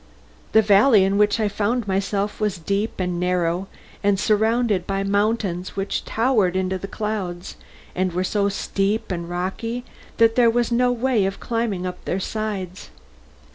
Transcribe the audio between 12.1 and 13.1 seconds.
sides.